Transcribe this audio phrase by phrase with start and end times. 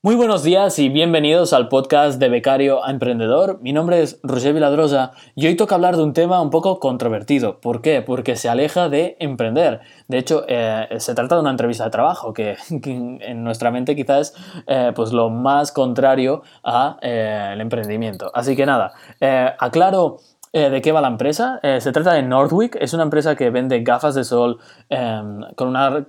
[0.00, 3.58] Muy buenos días y bienvenidos al podcast de Becario a Emprendedor.
[3.62, 7.60] Mi nombre es Roger Viladrosa y hoy toca hablar de un tema un poco controvertido.
[7.60, 8.00] ¿Por qué?
[8.00, 9.80] Porque se aleja de emprender.
[10.06, 14.34] De hecho, eh, se trata de una entrevista de trabajo que, en nuestra mente quizás
[14.34, 18.30] es eh, pues lo más contrario al eh, emprendimiento.
[18.32, 18.92] Así que nada,
[19.58, 20.18] aclaro
[20.52, 21.60] eh, ¿De qué va la empresa?
[21.62, 24.58] Eh, se trata de Nordwick, es una empresa que vende gafas de sol
[24.88, 26.06] em, con, una,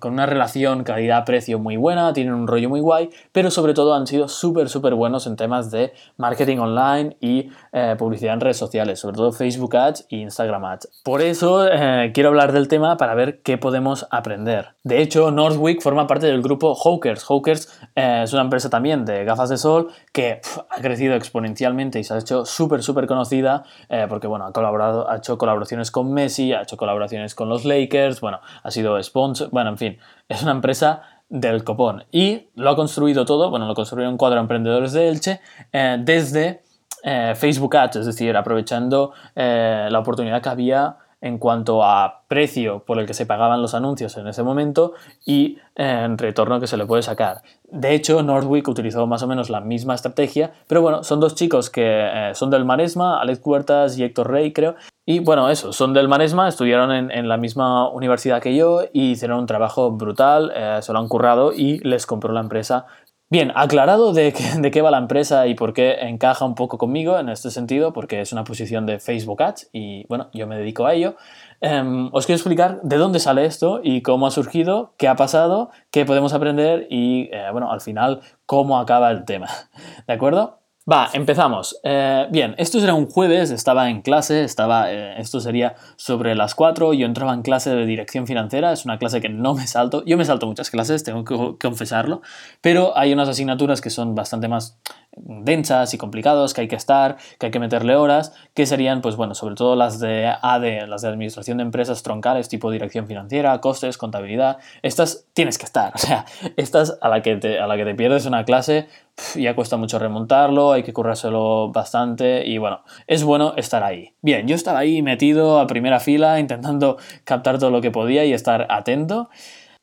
[0.00, 4.06] con, una, relación calidad-precio muy buena, tienen un rollo muy guay, pero sobre todo han
[4.06, 8.98] sido súper, súper buenos en temas de marketing online y eh, publicidad en redes sociales,
[8.98, 11.02] sobre todo Facebook Ads e Instagram Ads.
[11.04, 11.66] Por eso
[12.14, 14.74] quiero hablar del tema para ver qué podemos aprender.
[14.84, 17.24] De hecho, Nordwick forma parte del grupo Hawkers.
[17.24, 22.12] Hawkers es una empresa también de gafas de sol que ha crecido exponencialmente y se
[22.12, 26.52] ha hecho súper, súper conocida eh, porque bueno, ha colaborado, ha hecho colaboraciones con Messi,
[26.52, 29.98] ha hecho colaboraciones con los Lakers, bueno, ha sido sponsor, bueno, en fin,
[30.28, 32.04] es una empresa del copón.
[32.12, 35.40] Y lo ha construido todo, bueno, lo construyeron cuatro emprendedores de Elche
[35.72, 36.60] eh, desde
[37.02, 42.98] eh, Facebook Ads, es decir, aprovechando la oportunidad que había en cuanto a precio por
[42.98, 44.92] el que se pagaban los anuncios en ese momento
[45.24, 47.42] y en retorno que se le puede sacar.
[47.70, 51.70] De hecho, Nordwick utilizó más o menos la misma estrategia, pero bueno, son dos chicos
[51.70, 54.74] que eh, son del Maresma, Alex Huertas y Héctor Rey, creo.
[55.06, 59.40] Y bueno, eso, son del Maresma, estudiaron en, la misma universidad que yo y hicieron
[59.40, 62.86] un trabajo brutal, eh, se lo han currado y les compró la empresa
[63.32, 64.34] Bien, aclarado de,
[64.70, 68.20] qué va la empresa y por qué encaja un poco conmigo en este sentido, porque
[68.20, 71.16] es una posición de Facebook Ads y bueno, yo me dedico a ello,
[71.62, 75.70] em, os quiero explicar de dónde sale esto y cómo ha surgido, qué ha pasado,
[75.90, 79.48] qué podemos aprender y eh, bueno, al final cómo acaba el tema.
[80.06, 80.61] ¿De acuerdo?
[80.90, 81.78] Va, empezamos.
[81.84, 86.56] Eh, bien, esto era un jueves, estaba en clase, estaba, eh, esto sería sobre las
[86.56, 90.04] 4, yo entraba en clase de dirección financiera, es una clase que no me salto,
[90.06, 92.20] yo me salto muchas clases, tengo que confesarlo,
[92.60, 94.76] pero hay unas asignaturas que son bastante más
[95.16, 99.16] densas y complicados, que hay que estar, que hay que meterle horas, que serían, pues
[99.16, 103.60] bueno, sobre todo las de AD, las de administración de empresas troncales, tipo dirección financiera,
[103.60, 106.24] costes, contabilidad, estas tienes que estar, o sea,
[106.56, 108.88] estas a la que te, a la que te pierdes una clase
[109.36, 114.14] ya cuesta mucho remontarlo, hay que currárselo bastante y bueno, es bueno estar ahí.
[114.22, 118.32] Bien, yo estaba ahí metido a primera fila intentando captar todo lo que podía y
[118.32, 119.28] estar atento.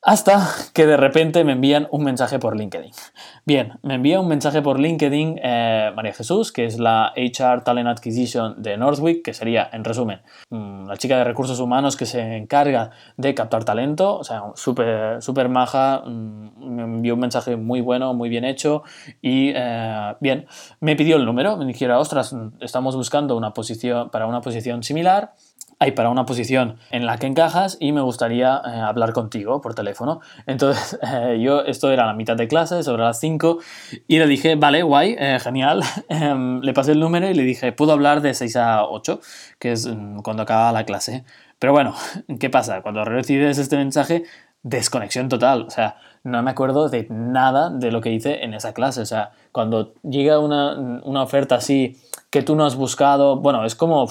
[0.01, 2.93] Hasta que de repente me envían un mensaje por LinkedIn.
[3.45, 7.89] Bien, me envía un mensaje por LinkedIn eh, María Jesús, que es la HR Talent
[7.89, 10.21] Acquisition de Northwick, que sería, en resumen,
[10.51, 15.49] mm, la chica de recursos humanos que se encarga de captar talento, o sea, súper
[15.49, 18.83] maja, mm, me envió un mensaje muy bueno, muy bien hecho
[19.21, 20.45] y eh, bien,
[20.79, 25.33] me pidió el número, me dijera, ostras, estamos buscando una posición para una posición similar
[25.79, 29.73] hay para una posición en la que encajas y me gustaría eh, hablar contigo por
[29.73, 30.19] teléfono.
[30.45, 33.59] Entonces, eh, yo, esto era la mitad de clase, sobre las 5,
[34.07, 35.81] y le dije, vale, guay, eh, genial.
[36.09, 39.21] Em, le pasé el número y le dije, puedo hablar de 6 a 8,
[39.57, 41.23] que es mm, cuando acaba la clase.
[41.59, 41.95] Pero bueno,
[42.39, 42.81] ¿qué pasa?
[42.81, 44.23] Cuando recibes este mensaje,
[44.63, 45.63] desconexión total.
[45.63, 49.01] O sea, no me acuerdo de nada de lo que hice en esa clase.
[49.01, 50.73] O sea, cuando llega una,
[51.03, 51.97] una oferta así
[52.29, 54.09] que tú no has buscado, bueno, es como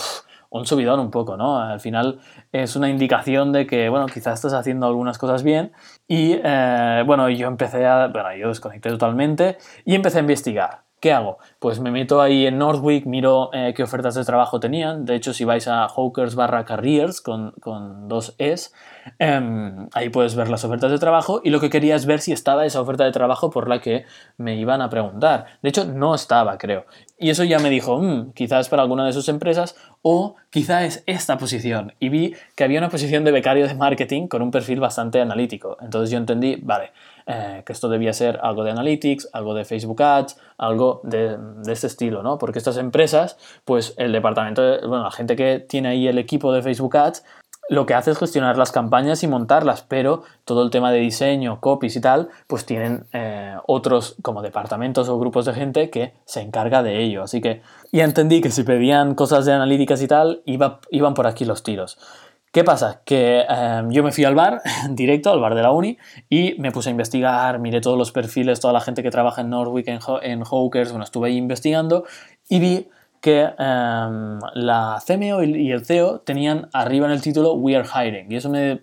[0.50, 1.58] un subidón un poco, ¿no?
[1.60, 2.20] Al final
[2.52, 5.72] es una indicación de que, bueno, quizás estás haciendo algunas cosas bien
[6.06, 10.87] y, eh, bueno, yo empecé a, bueno, yo desconecté totalmente y empecé a investigar.
[11.00, 11.38] ¿Qué hago?
[11.60, 15.04] Pues me meto ahí en Northwick, miro eh, qué ofertas de trabajo tenían.
[15.04, 18.74] De hecho, si vais a Hawkers barra Careers con, con dos Es,
[19.20, 22.32] em, ahí puedes ver las ofertas de trabajo y lo que quería es ver si
[22.32, 24.06] estaba esa oferta de trabajo por la que
[24.38, 25.46] me iban a preguntar.
[25.62, 26.84] De hecho, no estaba, creo.
[27.16, 31.02] Y eso ya me dijo, mm, quizás para alguna de sus empresas o quizás es
[31.06, 31.94] esta posición.
[32.00, 35.76] Y vi que había una posición de becario de marketing con un perfil bastante analítico.
[35.80, 36.90] Entonces yo entendí, vale,
[37.30, 41.36] eh, que esto debía ser algo de Analytics, algo de Facebook Ads, algo de,
[41.70, 42.38] este estilo, ¿no?
[42.38, 46.62] Porque estas empresas, pues el departamento, bueno, la gente que tiene ahí el equipo de
[46.62, 47.22] Facebook Ads,
[47.68, 51.60] lo que hace es gestionar las campañas y montarlas, pero todo el tema de diseño,
[51.60, 56.40] copies y tal, pues tienen eh, otros como departamentos o grupos de gente que se
[56.40, 57.22] encarga de ello.
[57.22, 57.60] Así que
[57.92, 61.98] ya entendí que si pedían cosas de analíticas y tal, iban por aquí los tiros.
[62.52, 63.02] ¿Qué pasa?
[63.04, 65.98] Que em, yo me fui al bar, directo, al bar de la uni,
[66.30, 69.50] y me puse a investigar, miré todos los perfiles, toda la gente que trabaja en
[69.50, 72.04] Norwich, en, en Hawkers, bueno, estuve ahí investigando
[72.48, 72.88] y vi
[73.20, 78.30] que em, la CMO y el CEO tenían arriba en el título We are hiring.
[78.30, 78.80] Y eso me,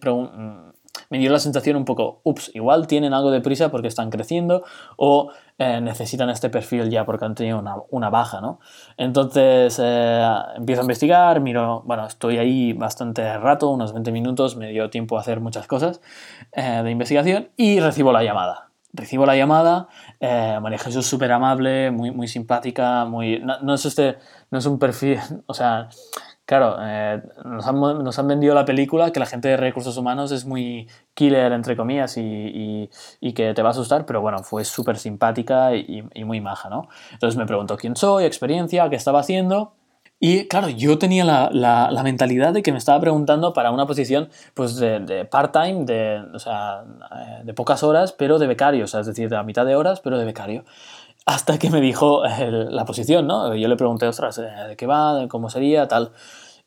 [1.10, 4.64] me dio la sensación un poco, ups, igual tienen algo de prisa porque están creciendo
[4.98, 8.60] o eh, necesitan este perfil ya porque han tenido una, baja, ¿no?
[8.98, 14.72] Entonces eh, empiezo a investigar, miro, bueno, estoy ahí bastante rato, unos 20 minutos, me
[14.72, 16.02] dio tiempo a hacer muchas cosas
[16.52, 18.70] eh, de investigación y recibo la llamada.
[18.92, 19.88] recibo la llamada,
[20.20, 23.40] María Jesús súper amable, muy, muy simpática, muy...
[23.40, 24.18] No, es este,
[24.52, 25.88] no es un perfil, o sea,
[26.46, 30.32] claro, eh, nos, han, nos, han, vendido la película que la gente de recursos humanos
[30.32, 32.90] es muy killer, entre comillas, y,
[33.20, 36.88] y, que te va a asustar, pero bueno, fue súper simpática y, muy maja, ¿no?
[37.12, 39.74] Entonces me preguntó quién soy, experiencia, qué estaba haciendo,
[40.20, 44.30] y claro, yo tenía la, la, mentalidad de que me estaba preguntando para una posición
[44.54, 49.02] pues de, part-time, de, o sea, eh, de pocas horas, pero de becario, o sea,
[49.02, 50.64] es decir, de la mitad de horas, pero de becario.
[51.26, 53.56] Hasta que me dijo la posición, ¿no?
[53.56, 55.16] Yo le pregunté, ostras, eh, ¿de qué va?
[55.16, 55.88] ¿De ¿Cómo sería?
[55.88, 56.12] Tal.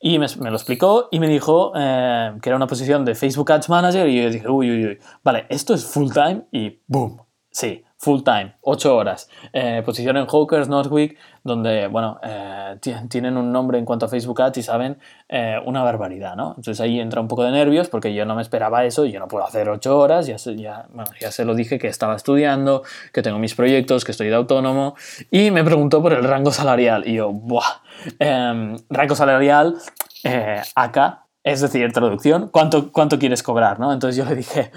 [0.01, 3.51] Y me, me, lo explicó y me dijo eh, que era una posición de Facebook
[3.53, 7.21] Ads Manager y yo dije, uy, uy, uy, vale, esto es full time y boom,
[7.51, 9.29] sí, full time, 8 horas.
[9.53, 12.77] Eh, posición en Hawkers, Northwick, donde, bueno, eh,
[13.09, 14.99] tienen un nombre en cuanto a Facebook Ads y saben
[15.29, 16.51] eh, una barbaridad, ¿no?
[16.51, 19.27] Entonces ahí entra un poco de nervios porque yo no me esperaba eso, yo no
[19.27, 20.87] puedo hacer 8 horas, ya se, ya,
[21.21, 24.95] ya se lo dije que estaba estudiando, que tengo mis proyectos, que estoy de autónomo
[25.33, 27.83] y me preguntó por el rango salarial y yo, ¡buah!
[28.21, 29.75] Em, rango salarial
[30.77, 33.81] acá es decir, traducción, ¿cuánto, cuánto quieres cobrar?
[33.81, 33.93] ¿no?
[33.93, 34.71] Entonces yo le dije,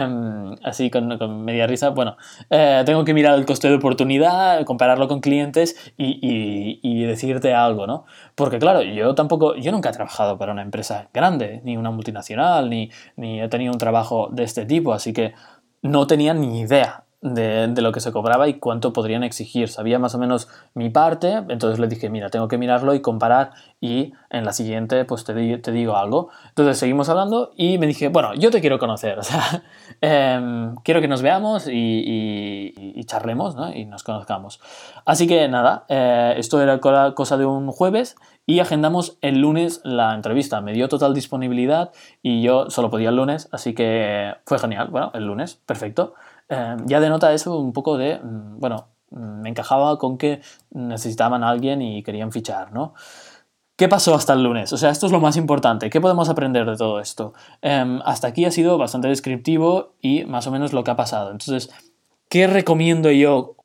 [0.00, 2.16] em, así con, media risa, bueno,
[2.50, 7.86] eh, tengo que mirar el coste de oportunidad, compararlo con clientes y, y, decirte algo,
[7.86, 8.04] ¿no?
[8.34, 12.68] Porque claro, yo tampoco, yo nunca he trabajado para una empresa grande, ni una multinacional,
[12.68, 15.34] ni, ni he tenido un trabajo de este tipo, así que
[15.82, 19.68] no tenía ni idea de, lo que se cobraba y cuánto podrían exigir.
[19.68, 23.52] Sabía más o menos mi parte, entonces le dije, mira, tengo que mirarlo y comparar
[23.80, 26.28] y en la siguiente pues te, te digo algo.
[26.48, 29.18] Entonces seguimos hablando y me dije, bueno, yo te quiero conocer,
[30.00, 33.72] em, quiero que nos veamos y, y, charlemos ¿no?
[33.72, 34.60] y nos conozcamos.
[35.04, 38.16] Así que nada, eh, esto era cosa de un jueves
[38.46, 40.60] y agendamos el lunes la entrevista.
[40.60, 41.92] Me dio total disponibilidad
[42.22, 44.88] y yo solo podía el lunes, así que fue genial.
[44.88, 46.14] Bueno, el lunes, perfecto.
[46.48, 50.40] Em, ya denota eso un poco de, mm, bueno, mm, me encajaba con que
[50.70, 52.94] necesitaban a alguien y querían fichar, ¿no?
[53.76, 54.72] ¿Qué pasó hasta el lunes?
[54.72, 55.90] O sea, esto es lo más importante.
[55.90, 57.34] ¿Qué podemos aprender de todo esto?
[57.60, 61.30] Em, hasta aquí ha sido bastante descriptivo y más o menos lo que ha pasado.
[61.30, 61.70] Entonces,
[62.30, 63.56] ¿qué recomiendo yo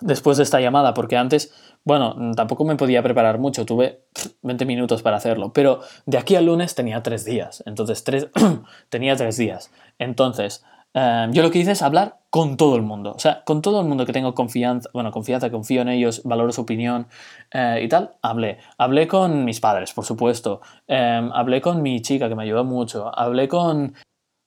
[0.00, 0.92] después de esta llamada?
[0.92, 1.52] Porque antes,
[1.84, 4.02] bueno, tampoco me podía preparar mucho, tuve
[4.42, 7.62] 20 minutos para hacerlo, pero de aquí al lunes tenía tres días.
[7.64, 8.26] Entonces, tres,
[8.88, 9.70] tenía tres días.
[10.00, 13.62] Entonces, Em, yo lo que hice es hablar con todo el mundo, o sea, con
[13.62, 17.06] todo el mundo que tengo confianza, bueno, confianza, confío en ellos, valoro su opinión
[17.52, 18.58] eh, y tal, hablé.
[18.78, 23.10] Hablé con mis padres, por supuesto, em, hablé con mi chica que me ayudó mucho,
[23.16, 23.94] hablé con,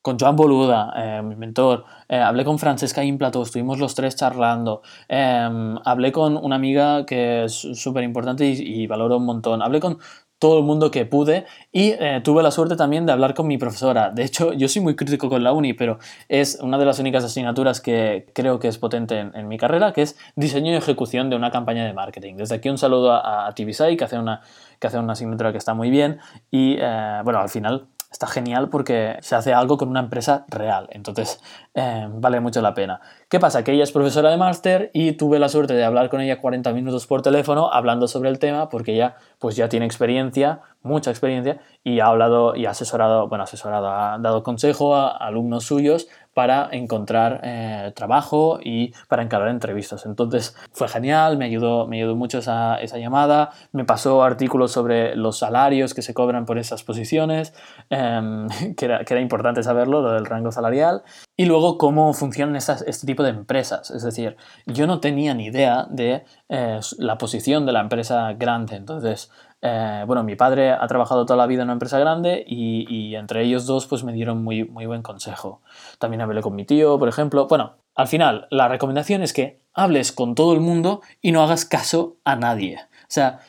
[0.02, 4.82] con Joan Boluda, eh, mi mentor, eh, hablé con Francesca Implato, estuvimos los tres charlando,
[5.08, 9.80] em, hablé con una amiga que es súper importante y, y valoro un montón, hablé
[9.80, 9.98] con
[10.44, 13.58] todo el mundo que pude y eh, tuve la suerte también de hablar con mi
[13.58, 14.10] profesora.
[14.10, 17.24] De hecho, yo soy muy crítico con la uni, pero es una de las únicas
[17.24, 21.38] asignaturas que creo que es potente en, mi carrera, que es diseño y ejecución de
[21.38, 22.36] una campaña de marketing.
[22.36, 24.42] Desde aquí un saludo a, a que hace, una,
[24.82, 26.20] que hace una asignatura que está muy bien
[26.52, 30.88] y, eh, bueno, al final está genial porque se hace algo con una empresa real,
[30.92, 31.42] entonces
[31.74, 33.02] eh, vale mucho la pena.
[33.28, 33.64] ¿Qué pasa?
[33.64, 36.72] Que ella es profesora de máster y tuve la suerte de hablar con ella 40
[36.74, 41.60] minutos por teléfono hablando sobre el tema porque ella pues ya tiene experiencia, mucha experiencia
[41.84, 46.70] y ha hablado y ha asesorado, bueno, asesorado, ha dado consejo a alumnos suyos para
[46.72, 50.06] encontrar eh, trabajo y para encarar entrevistas.
[50.06, 55.16] Entonces fue genial, me ayudó, me ayudó mucho esa, esa llamada, me pasó artículos sobre
[55.16, 57.54] los salarios que se cobran por esas posiciones,
[57.90, 61.04] em, que, era, que, era, importante saberlo, lo del rango salarial,
[61.38, 63.92] y luego cómo funcionan este tipo de empresas.
[63.92, 68.76] Es decir, yo no tenía ni idea de eh, la posición de la empresa grande,
[68.76, 69.32] entonces
[69.66, 73.44] eh, bueno, mi padre ha trabajado toda la vida en una empresa grande y, entre
[73.44, 75.62] ellos dos pues me dieron muy, muy buen consejo.
[76.00, 77.48] También hablé con mi tío, por ejemplo.
[77.48, 81.64] Bueno, al final la recomendación es que hables con todo el mundo y no hagas
[81.64, 82.78] caso a nadie.
[83.04, 83.40] O sea,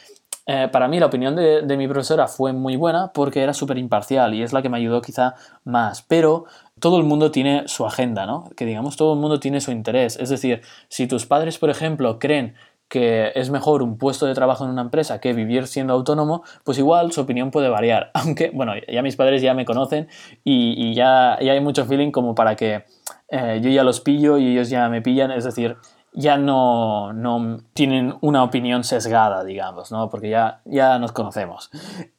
[0.46, 3.78] eh, para mí la opinión de, de, mi profesora fue muy buena porque era súper
[3.78, 6.02] imparcial y es la que me ayudó quizá más.
[6.02, 6.44] Pero
[6.78, 8.50] todo el mundo tiene su agenda, ¿no?
[8.56, 10.16] Que digamos, todo el mundo tiene su interés.
[10.20, 12.54] Es decir, si tus padres, por ejemplo, creen
[12.94, 16.78] que es mejor un puesto de trabajo en una empresa que vivir siendo autónomo, pues
[16.78, 18.12] igual su opinión puede variar.
[18.14, 20.06] Aunque, bueno, ya mis padres ya me conocen
[20.44, 22.84] y, ya, hay mucho feeling como para que
[23.30, 25.76] eh, yo ya los pillo y ellos ya me pillan, es decir,
[26.16, 30.08] ya no, no, tienen una opinión sesgada, digamos, ¿no?
[30.08, 31.70] Porque ya, ya nos conocemos.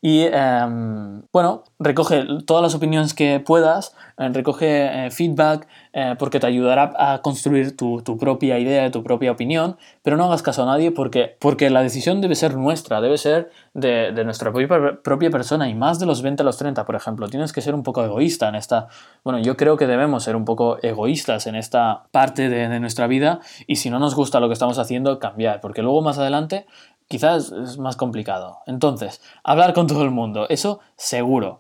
[0.02, 6.42] Y em, bueno, recoge todas las opiniones que puedas, eh, recoge eh, feedback, eh, porque
[6.42, 10.66] te ayudará a construir tu, propia idea, tu propia opinión, pero no hagas caso a
[10.66, 15.70] nadie porque, porque la decisión debe ser nuestra, debe ser de, nuestra propia, propia, persona
[15.70, 17.30] y más de los 20 a los 30, por ejemplo.
[17.30, 18.90] Tienes que ser un poco egoísta en esta...
[19.24, 23.08] Bueno, yo creo que debemos ser un poco egoístas en esta parte de, de nuestra
[23.08, 26.66] vida y si no nos gusta lo que estamos haciendo, cambiar, porque luego más adelante
[27.08, 28.60] quizás es más complicado.
[28.66, 31.60] Entonces, hablar con todo el mundo, eso seguro.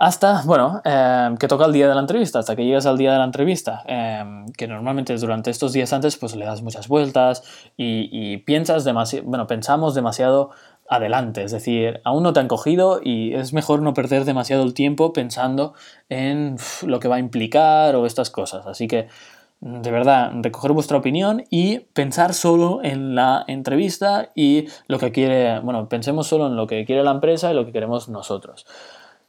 [0.00, 3.10] Hasta, bueno, em, que toca el día de la entrevista, hasta que llegas al día
[3.10, 7.42] de la entrevista, em, que normalmente durante estos días antes pues le das muchas vueltas
[7.76, 10.50] y, piensas demasiado, bueno, pensamos demasiado
[10.88, 14.72] adelante, es decir, aún no te han cogido y es mejor no perder demasiado el
[14.72, 15.74] tiempo pensando
[16.08, 16.56] en
[16.86, 18.66] lo que va a implicar o estas cosas.
[18.66, 19.08] Así que
[19.60, 25.58] de verdad, recoger vuestra opinión y pensar solo en la entrevista y lo que quiere,
[25.60, 28.66] bueno, pensemos solo en lo que quiere la empresa y lo que queremos nosotros.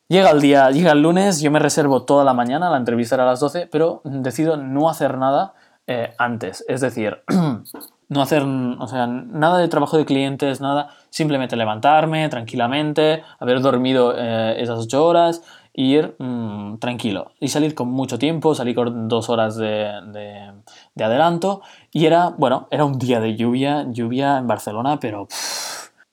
[0.08, 3.24] Llega el día, llega el lunes, yo me reservo toda la mañana, la entrevista era
[3.24, 5.54] a las 12, pero decido no hacer nada
[5.86, 6.64] eh, antes.
[6.68, 7.24] Es decir,
[8.10, 14.14] no hacer o sea, nada de trabajo de clientes, nada, simplemente levantarme tranquilamente, haber dormido
[14.16, 15.44] eh, esas ocho horas,
[15.80, 19.90] ir mm, tranquilo y salir con mucho tiempo, salí con dos horas de,
[20.94, 21.62] de, adelanto
[21.94, 25.30] y era, bueno, era un día de lluvia, lluvia en Barcelona, pero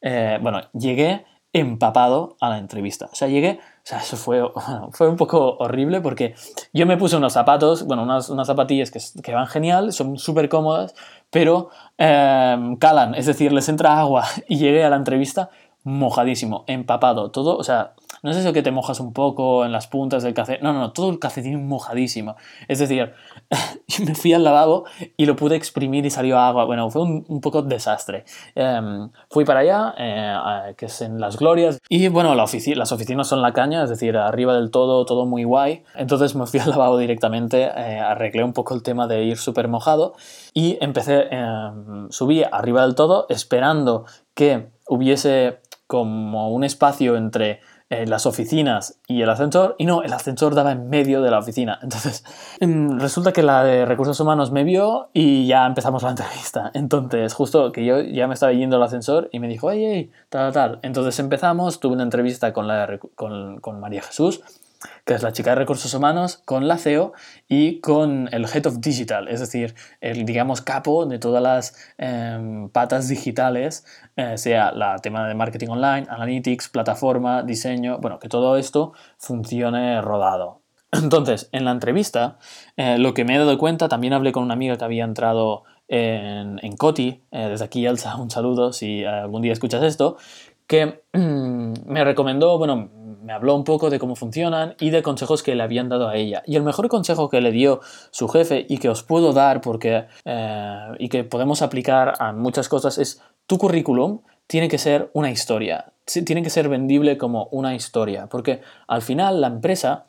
[0.00, 3.08] eh, bueno, llegué empapado a la entrevista.
[3.11, 4.40] O sea, llegué, o sea, eso fue,
[4.92, 6.37] fue un poco horrible porque
[6.73, 10.49] yo me puse unos zapatos, bueno, unas, unas zapatillas que, que, van genial, son súper
[10.49, 10.94] cómodas,
[11.30, 15.50] pero eh, calan, es decir, les entra agua y llegué a la entrevista
[15.87, 19.87] mojadísimo, empapado, todo, o sea, no es eso que te mojas un poco en las
[19.87, 22.35] puntas del café, no, no, no, todo el calcetín mojadísimo.
[22.66, 23.12] Es decir,
[24.05, 24.85] me fui al lavabo
[25.16, 26.64] y lo pude exprimir y salió agua.
[26.64, 28.25] Bueno, fue un, poco desastre.
[28.57, 33.28] Em, fui para allá, eh, que es en Las Glorias, y bueno, la las oficinas
[33.28, 35.85] son la caña, es decir, arriba del todo, todo muy guay.
[35.95, 39.69] Entonces me fui al lavabo directamente, eh, arreglé un poco el tema de ir súper
[39.69, 40.14] mojado
[40.52, 48.05] y empecé, em, subí arriba del todo esperando que hubiese como un espacio entre eh,
[48.07, 51.78] las oficinas y el ascensor, y no, el ascensor daba en medio de la oficina.
[51.83, 52.25] Entonces,
[52.59, 56.71] em, resulta que la de recursos humanos me vio y ya empezamos la entrevista.
[56.75, 60.52] Entonces, justo que yo ya me estaba yendo al ascensor y me dijo, ay, tal,
[60.52, 60.81] tal.
[60.83, 64.43] Entonces empezamos, tuve una entrevista con, la, con, con María Jesús
[65.05, 67.12] que es la chica de recursos humanos, con la CEO
[67.49, 72.69] y con el Head of Digital, es decir, el, digamos, capo de todas las em,
[72.69, 73.85] patas digitales,
[74.16, 80.00] eh, sea la tema de marketing online, analytics, plataforma, diseño, bueno, que todo esto funcione
[80.02, 80.62] rodado.
[80.93, 82.38] Entonces, en la entrevista,
[82.76, 85.64] eh, lo que me he dado cuenta, también hablé con una amiga que había entrado
[85.88, 90.16] en, en Coti, eh, desde aquí Elsa, un saludo si algún día escuchas esto,
[90.66, 92.90] que me recomendó, bueno,
[93.26, 96.14] me habló un poco de cómo funcionan y de consejos que le habían dado a
[96.16, 96.45] ella.
[96.47, 97.80] Y el mejor consejo que le dio
[98.11, 102.68] su jefe y que os puedo dar porque eh, y que podemos aplicar a muchas
[102.68, 107.75] cosas es tu currículum tiene que ser una historia, tiene que ser vendible como una
[107.75, 110.06] historia, porque al final la empresa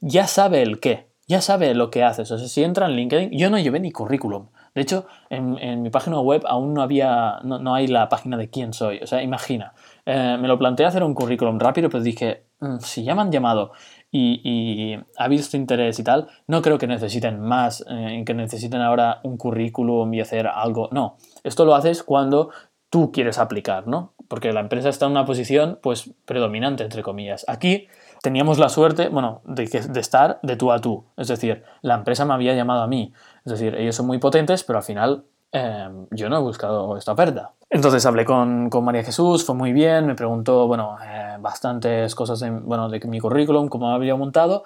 [0.00, 2.30] ya sabe el qué, ya sabe lo que haces.
[2.30, 4.48] O sea, si entra en LinkedIn, yo no llevé ni currículum.
[4.74, 8.74] De hecho, en, mi página web aún no había, no, hay la página de quién
[8.74, 8.98] soy.
[8.98, 9.72] O sea, imagina,
[10.06, 13.32] eh, me lo planteé hacer un currículum rápido, pero dije, mm, si ya me han
[13.32, 13.72] llamado
[14.12, 19.20] y, ha visto interés y tal, no creo que necesiten más, eh, que necesiten ahora
[19.24, 20.88] un currículum y hacer algo.
[20.92, 22.50] No, esto lo haces cuando
[22.88, 24.14] tú quieres aplicar, ¿no?
[24.28, 27.44] Porque la empresa está en una posición, pues, predominante, entre comillas.
[27.48, 27.88] Aquí
[28.22, 31.04] teníamos la suerte, bueno, de, de estar de tú a tú.
[31.16, 33.12] Es decir, la empresa me había llamado a mí.
[33.44, 37.12] Es decir, ellos son muy potentes, pero al final em, yo no he buscado esta
[37.12, 37.52] oferta.
[37.68, 42.38] Entonces hablé con, con María Jesús, fue muy bien, me preguntó, bueno, eh, bastantes cosas
[42.38, 44.62] de, bueno, de mi currículum, cómo había montado,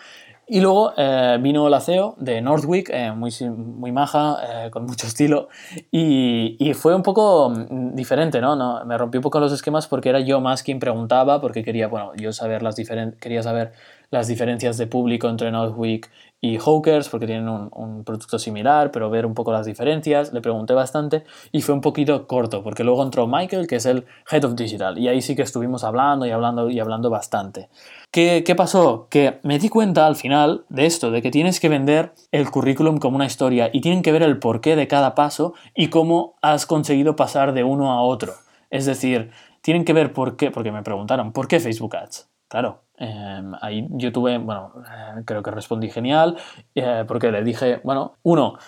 [0.47, 5.07] y luego eh, vino la CEO de Northwick, eh, muy, muy maja, eh, con mucho
[5.07, 5.49] estilo,
[5.91, 8.55] y, y, fue un poco mm, diferente, ¿no?
[8.55, 8.85] ¿no?
[8.85, 12.13] Me rompí un poco los esquemas porque era yo más quien preguntaba, porque quería, bueno,
[12.17, 12.75] yo saber las
[13.21, 13.73] quería saber
[14.11, 19.27] las diferencias de público entre Northwick y Hawkers, porque tienen un, producto similar, pero ver
[19.27, 20.33] un poco las diferencias.
[20.33, 24.07] Le pregunté bastante y fue un poquito corto, porque luego entró Michael, que es el
[24.31, 27.69] Head of Digital, y ahí sí que estuvimos hablando y hablando y hablando bastante.
[28.11, 29.07] ¿Qué, ¿Qué pasó?
[29.11, 32.99] Que me di cuenta al final de esto, de que tienes que vender el currículum
[32.99, 36.65] como una historia y tienen que ver el porqué de cada paso y cómo has
[36.65, 38.33] conseguido pasar de uno a otro.
[38.71, 42.31] Es decir, tienen que ver por qué, porque me preguntaron, ¿por qué Facebook Ads?
[42.49, 46.37] Claro, em, ahí yo bueno, eh, creo que respondí genial,
[46.75, 48.59] eh, porque le dije, bueno, uno,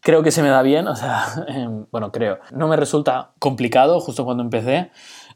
[0.00, 4.00] creo que se me da bien, o sea, em, bueno, creo, no me resulta complicado
[4.00, 4.90] justo cuando empecé,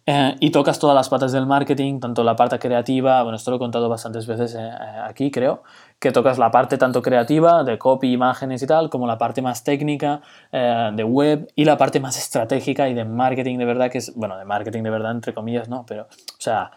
[0.04, 3.58] eh, y tocas todas las patas del marketing, tanto la parte creativa, bueno, esto lo
[3.58, 4.70] he contado bastantes veces eh,
[5.04, 5.62] aquí, creo,
[6.00, 9.62] que tocas la parte tanto creativa, de copy, imágenes y tal, como la parte más
[9.62, 10.20] técnica,
[10.50, 14.36] de web, y la parte más estratégica y de marketing de verdad, que es, bueno,
[14.36, 15.86] de marketing de verdad, entre comillas, ¿no?
[15.86, 16.72] Pero, o sea,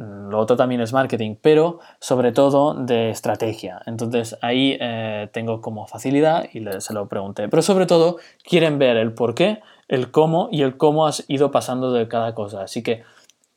[0.00, 3.82] lo otro también es marketing, pero sobre todo de estrategia.
[3.86, 7.48] Entonces ahí eh, tengo como facilidad y se lo pregunté.
[7.48, 11.50] Pero sobre todo quieren ver el por qué, el cómo y el cómo has ido
[11.50, 12.62] pasando de cada cosa.
[12.62, 13.02] Así que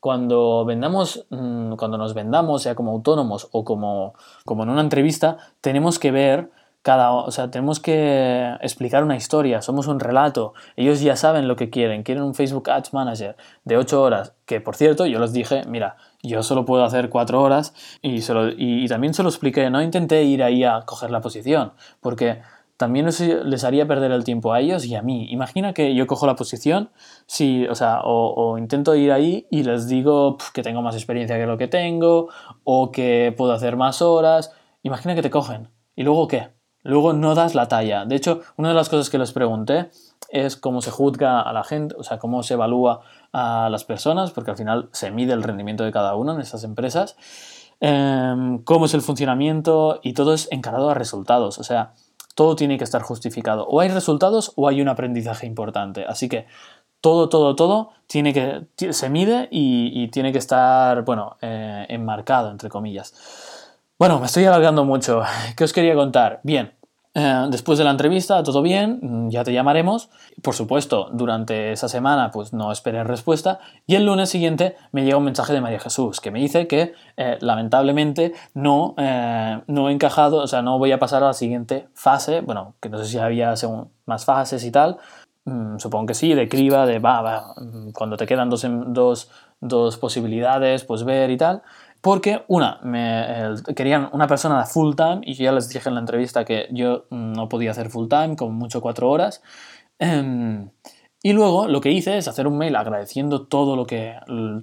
[0.00, 5.38] cuando vendamos, mm, cuando nos vendamos, sea como autónomos o como, como en una entrevista,
[5.62, 6.50] tenemos que ver
[6.84, 11.56] cada, o sea, tenemos que explicar una historia, somos un relato, ellos ya saben lo
[11.56, 15.32] que quieren, quieren un Facebook Ads Manager de 8 horas, que por cierto, yo les
[15.32, 18.20] dije, mira, yo solo puedo hacer 4 horas y,
[18.58, 21.72] y, también se lo expliqué, no intenté ir ahí a coger la posición,
[22.02, 22.42] porque
[22.76, 25.26] también les haría perder el tiempo a ellos y a mí.
[25.30, 26.90] Imagina que yo cojo la posición,
[27.24, 31.46] si, o, sea, o, intento ir ahí y les digo que tengo más experiencia que
[31.46, 32.28] lo que tengo,
[32.62, 34.52] o que puedo hacer más horas.
[34.82, 35.70] Imagina que te cogen.
[35.96, 36.53] ¿Y luego qué?
[36.84, 38.04] Luego no das la talla.
[38.04, 39.90] De hecho, una de las cosas que les pregunté
[40.28, 43.00] es cómo se juzga a la gente, o sea, cómo se evalúa
[43.32, 46.62] a las personas, porque al final se mide el rendimiento de cada uno en estas
[46.62, 47.16] empresas,
[47.80, 51.58] em, cómo es el funcionamiento y todo es encarado a resultados.
[51.58, 51.94] O sea,
[52.34, 53.66] todo tiene que estar justificado.
[53.66, 56.04] O hay resultados o hay un aprendizaje importante.
[56.06, 56.46] Así que
[57.00, 62.68] todo, todo, todo tiene que, se mide y, tiene que estar, bueno, eh, enmarcado, entre
[62.68, 63.14] comillas.
[63.96, 65.22] Bueno, me estoy alargando mucho.
[65.56, 66.40] ¿Qué os quería contar?
[66.42, 66.72] Bien,
[67.14, 70.10] eh, después de la entrevista, todo bien, mm, ya te llamaremos.
[70.42, 73.60] Por supuesto, durante esa semana, pues no esperé respuesta.
[73.86, 76.94] Y el lunes siguiente me llega un mensaje de María Jesús que me dice que
[77.16, 81.32] eh, lamentablemente no, eh, no he encajado, o sea, no voy a pasar a la
[81.32, 82.40] siguiente fase.
[82.40, 84.98] Bueno, que no sé si había según, más fases y tal.
[85.44, 89.30] Mm, supongo que sí, de criba, de va, va, mm, cuando te quedan dos, dos,
[89.60, 91.62] dos posibilidades, pues ver y tal
[92.04, 96.02] porque una, me, querían una persona full time y yo ya les dije en la
[96.02, 99.42] entrevista que yo no podía hacer full time, como mucho cuatro horas.
[99.98, 100.68] Em,
[101.22, 104.16] y luego lo que hice es hacer un mail agradeciendo todo lo que,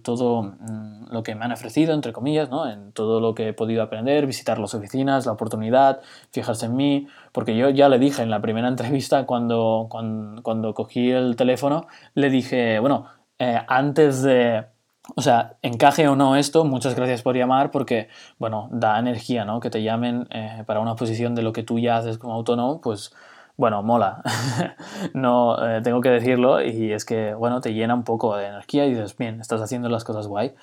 [0.04, 2.70] todo, mm, lo que me han ofrecido, entre comillas, ¿no?
[2.70, 7.08] en todo lo que he podido aprender, visitar las oficinas, la oportunidad, fijarse en mí,
[7.32, 12.30] porque yo ya le dije en la primera entrevista cuando, cuando, cogí el teléfono, le
[12.30, 13.08] dije, bueno,
[13.40, 14.66] eh, antes de
[15.16, 19.60] o sea, encaje o no esto, muchas gracias por llamar porque, bueno, da energía, ¿no?
[19.60, 22.82] Que te llamen eh, para una posición de lo que tú ya haces como autónomo,
[22.82, 23.14] pues,
[23.58, 24.22] bueno, mola.
[25.14, 28.86] no, eh, tengo que decirlo y es que, bueno, te llena un poco de energía
[28.86, 30.54] y dices, bien, estás haciendo las cosas guay.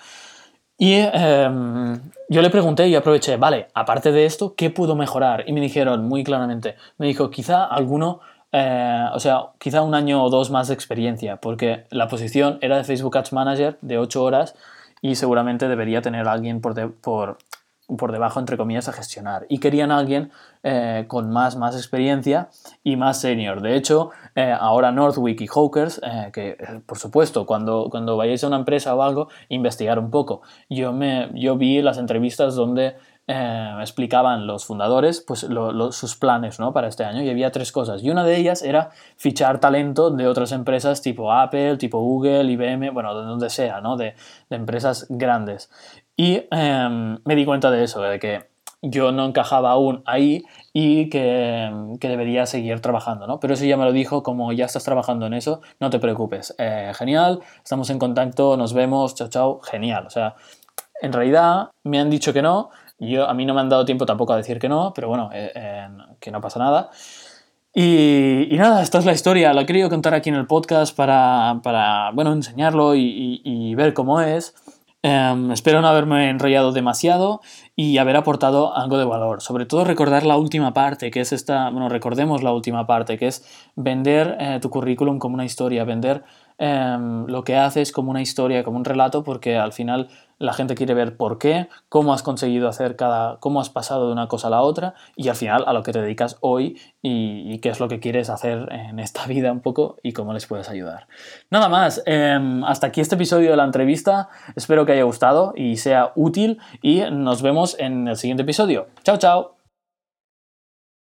[0.80, 5.42] Y em, yo le pregunté y aproveché, vale, aparte de esto, ¿qué puedo mejorar?
[5.48, 8.20] Y me dijeron muy claramente, me dijo, quizá alguno
[8.52, 12.76] eh, o sea, quizá un año o dos más de experiencia, porque la posición era
[12.76, 14.54] de Facebook Ads Manager de 8 horas
[15.02, 17.38] y seguramente debería tener alguien por, por,
[17.86, 19.44] por, debajo, entre comillas, a gestionar.
[19.50, 20.30] Y querían alguien
[20.62, 22.48] eh, con más, más experiencia
[22.82, 23.60] y más senior.
[23.60, 26.00] De hecho, eh, ahora Northwick y Hawkers,
[26.32, 26.56] que
[26.86, 30.40] por supuesto, cuando, cuando vayáis a una empresa o algo, investigar un poco.
[30.70, 32.96] Yo, me, yo vi las entrevistas donde
[33.30, 35.46] eh, explicaban los fundadores pues,
[35.90, 38.02] sus planes para este año y había tres cosas.
[38.02, 42.90] Y una de ellas era fichar talento de otras empresas tipo Apple, tipo Google, IBM,
[42.90, 43.98] bueno, de donde sea, ¿no?
[43.98, 44.14] de,
[44.48, 45.70] empresas grandes.
[46.16, 48.48] Y em, me di cuenta de eso, de que
[48.80, 53.40] yo no encajaba aún ahí y que, que, debería seguir trabajando, ¿no?
[53.40, 56.54] Pero eso ya me lo dijo, como ya estás trabajando en eso, no te preocupes.
[56.58, 60.06] Eh, genial, estamos en contacto, nos vemos, chao, chao, genial.
[60.06, 60.34] O sea,
[61.00, 64.06] en realidad me han dicho que no, yo, a mí no me han dado tiempo
[64.06, 65.88] tampoco a decir que no, pero bueno, eh,
[66.20, 66.90] que no pasa nada.
[67.74, 69.52] Y, nada, esta es la historia.
[69.52, 74.54] La querido contar aquí en el podcast para, para bueno, enseñarlo y, ver cómo es.
[75.00, 77.40] Em, espero no haberme enrollado demasiado
[77.76, 79.42] y haber aportado algo de valor.
[79.42, 83.28] Sobre todo recordar la última parte, que es esta, bueno, recordemos la última parte, que
[83.28, 83.44] es
[83.76, 86.24] vender eh, tu currículum como una historia, vender
[86.58, 90.74] em, lo que haces como una historia, como un relato, porque al final la gente
[90.74, 94.48] quiere ver por qué, cómo has conseguido hacer cada, cómo has pasado de una cosa
[94.48, 97.80] a la otra y al final a lo que te dedicas hoy y, qué es
[97.80, 101.08] lo que quieres hacer en esta vida un poco y cómo les puedes ayudar.
[101.50, 105.76] Nada más, em, hasta aquí este episodio de la entrevista, espero que haya gustado y
[105.76, 108.86] sea útil y nos vemos en el siguiente episodio.
[109.02, 109.57] Chao, chao.